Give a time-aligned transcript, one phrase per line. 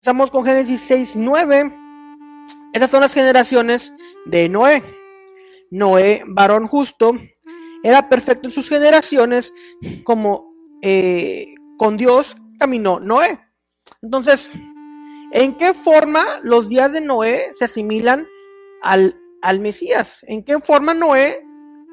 [0.00, 1.76] Estamos con Génesis 6, 9.
[2.72, 3.92] Estas son las generaciones
[4.24, 4.82] de Noé.
[5.70, 7.12] Noé, varón justo,
[7.82, 9.52] era perfecto en sus generaciones,
[10.02, 13.40] como eh, con Dios caminó Noé.
[14.00, 14.50] Entonces,
[15.32, 18.26] ¿en qué forma los días de Noé se asimilan
[18.80, 20.24] al, al Mesías?
[20.26, 21.44] ¿En qué forma Noé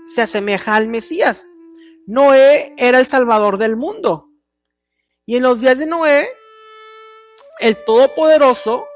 [0.05, 1.49] se asemeja al Mesías?
[2.05, 4.29] Noé era el salvador del mundo.
[5.25, 6.29] Y en los días de Noé,
[7.59, 8.87] el Todopoderoso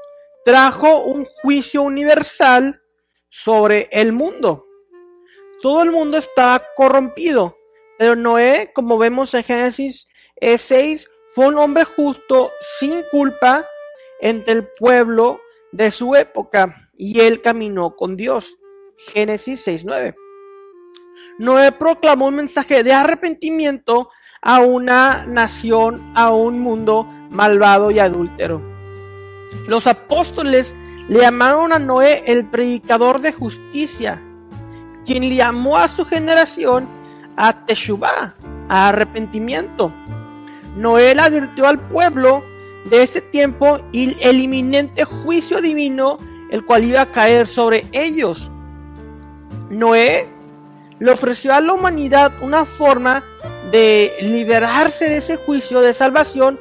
[0.44, 2.82] trajo un juicio universal
[3.28, 4.66] sobre el mundo.
[5.60, 7.56] Todo el mundo estaba corrompido,
[7.98, 10.08] pero Noé, como vemos en Génesis
[10.40, 13.66] 6, fue un hombre justo, sin culpa,
[14.20, 15.40] entre el pueblo
[15.70, 18.58] de su época, y él caminó con Dios.
[18.98, 20.14] Génesis 6.9.
[21.38, 24.10] Noé proclamó un mensaje de arrepentimiento
[24.42, 28.60] a una nación, a un mundo malvado y adúltero.
[29.68, 30.74] Los apóstoles
[31.08, 34.20] le llamaron a Noé el predicador de justicia,
[35.06, 36.88] quien llamó a su generación
[37.36, 38.34] a Teshuvah,
[38.68, 39.92] a arrepentimiento.
[40.76, 42.44] Noé advirtió al pueblo
[42.90, 46.18] de ese tiempo y el inminente juicio divino,
[46.50, 48.50] el cual iba a caer sobre ellos.
[49.70, 50.28] Noé
[50.98, 53.24] le ofreció a la humanidad una forma
[53.72, 56.60] de liberarse de ese juicio de salvación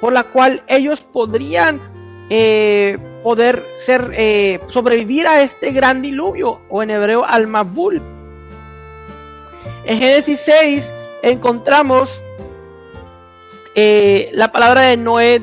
[0.00, 1.80] por la cual ellos podrían
[2.30, 8.02] eh, poder ser eh, sobrevivir a este gran diluvio o en hebreo al Mabul.
[9.84, 10.92] En Génesis 6
[11.22, 12.20] encontramos
[13.74, 15.40] eh, la palabra de Noé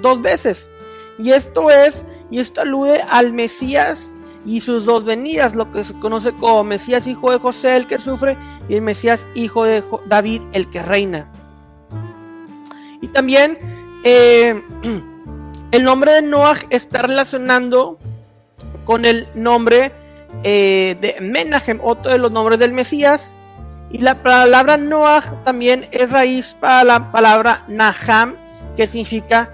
[0.00, 0.70] dos veces
[1.18, 4.15] y esto es y esto alude al Mesías
[4.46, 7.98] y sus dos venidas, lo que se conoce como Mesías hijo de José el que
[7.98, 8.36] sufre
[8.68, 11.28] y el Mesías hijo de David el que reina.
[13.02, 13.58] Y también
[14.04, 14.62] eh,
[15.72, 17.98] el nombre de Noah está relacionando
[18.84, 19.92] con el nombre
[20.44, 23.34] eh, de Menahem, otro de los nombres del Mesías.
[23.90, 28.36] Y la palabra Noah también es raíz para la palabra Naham,
[28.76, 29.50] que significa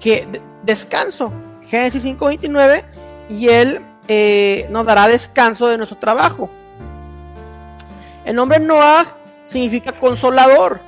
[0.00, 0.26] que
[0.64, 1.32] descanso.
[1.68, 2.84] Génesis 5:29
[3.30, 6.50] y él eh, nos dará descanso de nuestro trabajo.
[8.24, 9.04] El nombre Noah
[9.44, 10.80] significa consolador.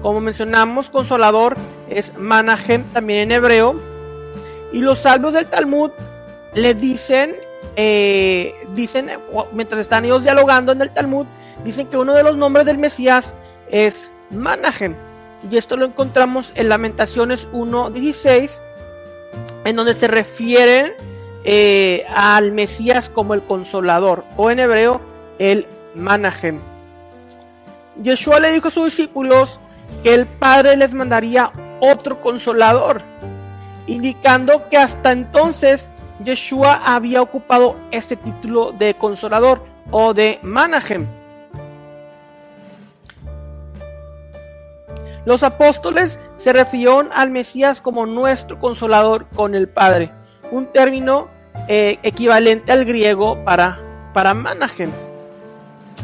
[0.00, 1.56] Como mencionamos, consolador
[1.88, 3.80] es Manahem también en hebreo.
[4.72, 5.90] Y los salvos del Talmud
[6.54, 7.36] le dicen,
[7.76, 9.10] eh, dicen,
[9.52, 11.26] mientras están ellos dialogando en el Talmud,
[11.64, 13.34] dicen que uno de los nombres del Mesías
[13.70, 14.94] es Manahem.
[15.50, 18.60] Y esto lo encontramos en Lamentaciones 1.16,
[19.64, 20.92] en donde se refieren
[21.44, 25.00] eh, al Mesías como el consolador, o en hebreo,
[25.38, 26.60] el Manahem.
[28.02, 29.60] Yeshua le dijo a sus discípulos
[30.02, 33.02] que el Padre les mandaría otro consolador,
[33.86, 35.90] indicando que hasta entonces
[36.24, 41.06] Yeshua había ocupado este título de consolador o de Manahem.
[45.24, 50.10] Los apóstoles se refirieron al Mesías como nuestro consolador con el Padre,
[50.52, 51.28] un término
[51.66, 53.80] eh, equivalente al griego para,
[54.12, 54.90] para Manahem.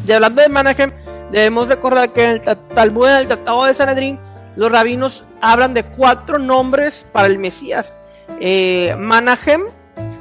[0.06, 0.92] Y hablando de Manahem,
[1.30, 2.42] debemos recordar que en el
[2.74, 4.18] Talmud, en el Tratado de Sanedrín,
[4.56, 7.96] los rabinos hablan de cuatro nombres para el Mesías.
[8.40, 9.64] Eh, Manahem,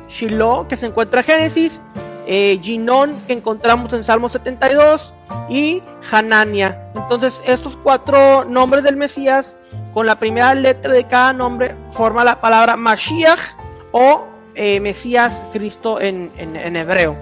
[0.08, 1.82] Shiloh, que se encuentra en Génesis,
[2.28, 5.14] eh, Ginón, que encontramos en Salmo 72,
[5.50, 6.90] y Hanania.
[6.96, 9.56] Entonces, estos cuatro nombres del Mesías,
[9.94, 13.57] con la primera letra de cada nombre, forma la palabra Mashiach
[13.92, 17.16] o eh, Mesías Cristo en, en, hebreo.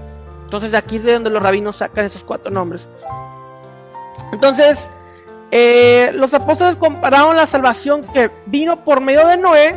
[0.43, 2.87] Entonces, aquí es de donde los rabinos sacan esos cuatro nombres.
[4.31, 4.89] Entonces,
[5.51, 9.75] eh, los apóstoles compararon la salvación que vino por medio de Noé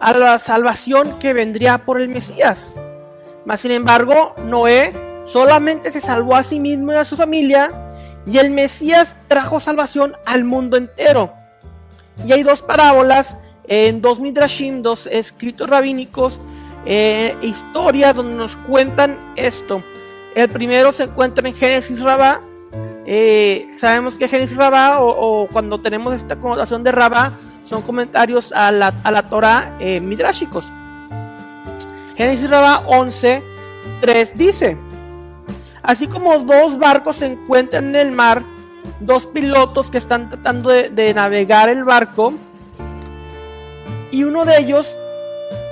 [0.00, 2.78] a la salvación que vendría por el Mesías.
[3.44, 4.92] Mas, sin embargo, Noé
[5.24, 7.72] solamente se salvó a sí mismo y a su familia,
[8.26, 11.32] y el Mesías trajo salvación al mundo entero.
[12.26, 13.36] Y hay dos parábolas
[13.68, 16.40] en dos midrashim, dos escritos rabínicos,
[16.84, 19.82] eh, historias donde nos cuentan esto.
[20.34, 22.42] El primero se encuentra en Génesis Rabá,
[23.04, 27.32] eh, sabemos que Génesis Rabá, o, cuando tenemos esta connotación de Rabá,
[27.62, 30.72] son comentarios a la, a la Torah eh, midráshicos.
[32.16, 33.42] Génesis Rabá 11,
[34.00, 34.78] 3 dice:
[35.82, 38.44] Así como dos barcos se encuentran en el mar,
[39.00, 42.34] dos pilotos que están tratando de navegar el barco,
[44.12, 44.96] y uno de ellos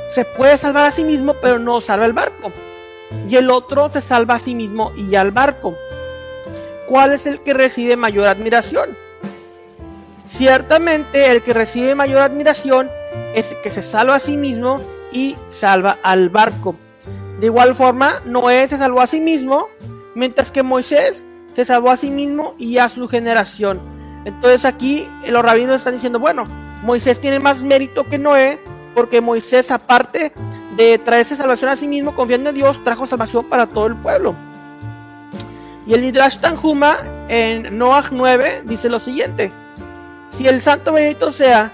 [0.09, 2.53] se puede salvar a sí mismo, pero no salva el barco.
[3.29, 5.77] Y el otro se salva a sí mismo y al barco.
[6.91, 8.99] ¿cuál es el que recibe mayor admiración?
[10.25, 12.91] Ciertamente el que recibe mayor admiración
[13.33, 14.81] es que se salva a sí mismo
[15.13, 16.75] y salva al barco.
[17.39, 19.69] De igual forma, Noé se salvó a sí mismo,
[20.17, 23.81] mientras que Moisés se salvó a sí mismo y a su generación.
[24.25, 26.45] Entonces aquí los rabinos están diciendo, bueno,
[26.83, 28.61] Moisés tiene más mérito que Noé,
[28.95, 30.33] porque Moisés, aparte
[30.77, 34.35] de traerse salvación a sí mismo, confiando en Dios, trajo salvación para todo el pueblo.
[35.87, 36.99] Y el Midrash Tanjuma
[37.29, 39.53] en Noah 9 dice lo siguiente:
[40.29, 41.73] Si el santo bendito sea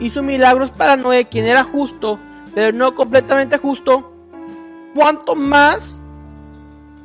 [0.00, 2.18] hizo milagros para Noé, quien era justo,
[2.54, 4.12] pero no completamente justo,
[4.94, 6.02] ¿cuánto más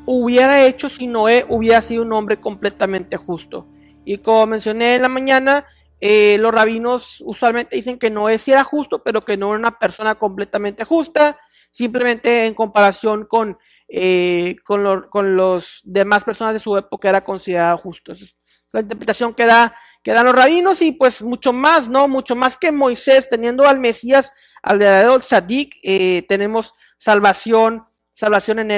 [0.05, 3.67] hubiera hecho si Noé hubiera sido un hombre completamente justo?
[4.05, 5.65] Y como mencioné en la mañana,
[5.99, 9.79] eh, los rabinos usualmente dicen que Noé sí era justo, pero que no era una
[9.79, 11.39] persona completamente justa,
[11.71, 13.57] simplemente en comparación con,
[13.87, 18.11] eh, con, con los demás personas de su época era considerado justo.
[18.11, 18.35] Esa es
[18.71, 22.07] la interpretación que, da, que dan los rabinos y pues mucho más, ¿no?
[22.07, 28.71] Mucho más que Moisés, teniendo al Mesías, al verdadero Sadik, eh, tenemos salvación, salvación en
[28.71, 28.75] él.